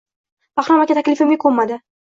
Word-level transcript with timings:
Bahrom 0.61 0.81
aka 0.85 0.97
taklifimga 1.01 1.39
ko`nmadi 1.47 1.83